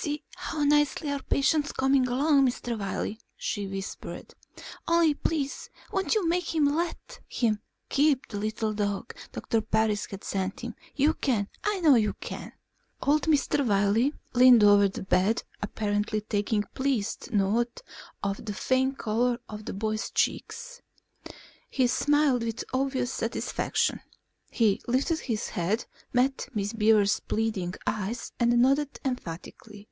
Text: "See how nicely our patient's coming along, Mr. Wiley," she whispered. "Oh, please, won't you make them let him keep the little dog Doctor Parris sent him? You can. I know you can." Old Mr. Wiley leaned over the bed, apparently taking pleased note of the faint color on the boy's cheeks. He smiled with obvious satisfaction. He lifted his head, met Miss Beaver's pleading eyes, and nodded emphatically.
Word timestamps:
"See 0.00 0.22
how 0.36 0.62
nicely 0.64 1.10
our 1.10 1.20
patient's 1.22 1.72
coming 1.72 2.06
along, 2.06 2.46
Mr. 2.48 2.78
Wiley," 2.78 3.18
she 3.36 3.66
whispered. 3.66 4.32
"Oh, 4.86 5.12
please, 5.24 5.70
won't 5.92 6.14
you 6.14 6.26
make 6.28 6.52
them 6.52 6.66
let 6.76 7.20
him 7.28 7.60
keep 7.88 8.28
the 8.28 8.38
little 8.38 8.72
dog 8.72 9.14
Doctor 9.32 9.60
Parris 9.60 10.06
sent 10.22 10.60
him? 10.60 10.76
You 10.94 11.14
can. 11.14 11.48
I 11.64 11.80
know 11.80 11.96
you 11.96 12.14
can." 12.14 12.52
Old 13.02 13.22
Mr. 13.22 13.66
Wiley 13.66 14.14
leaned 14.34 14.62
over 14.62 14.88
the 14.88 15.02
bed, 15.02 15.42
apparently 15.62 16.20
taking 16.20 16.62
pleased 16.74 17.32
note 17.32 17.82
of 18.22 18.44
the 18.46 18.54
faint 18.54 18.98
color 18.98 19.40
on 19.48 19.64
the 19.64 19.74
boy's 19.74 20.10
cheeks. 20.10 20.80
He 21.68 21.86
smiled 21.88 22.44
with 22.44 22.64
obvious 22.72 23.12
satisfaction. 23.12 24.00
He 24.50 24.80
lifted 24.88 25.20
his 25.20 25.48
head, 25.50 25.84
met 26.14 26.48
Miss 26.54 26.72
Beaver's 26.72 27.20
pleading 27.20 27.74
eyes, 27.86 28.32
and 28.40 28.62
nodded 28.62 28.98
emphatically. 29.04 29.90